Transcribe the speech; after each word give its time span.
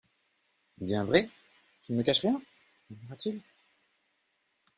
Bien 0.79 1.03
vrai? 1.03 1.29
tu 1.83 1.91
ne 1.91 1.97
me 1.99 2.01
caches 2.01 2.21
rien? 2.21 2.41
murmura-t-il. 2.89 3.39